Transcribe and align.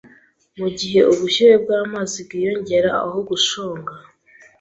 Mugihe 0.59 0.99
ubushyuhe 1.13 1.55
bwamazi 1.63 2.17
bwiyongera 2.27 2.89
aho 3.03 3.19
gushonga 3.29 3.93